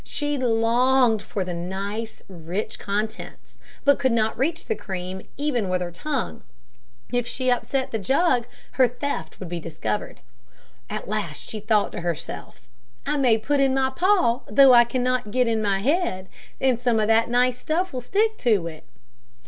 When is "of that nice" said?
16.99-17.59